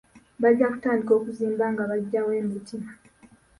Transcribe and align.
Bajja 0.41 0.67
kutandika 0.73 1.11
okuzimba 1.19 1.65
nga 1.73 1.83
bagyawo 1.89 2.31
emiti. 2.41 2.77